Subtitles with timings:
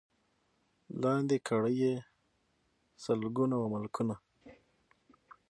[1.01, 1.95] لاندي کړي یې
[3.03, 4.15] سلګونه وه ملکونه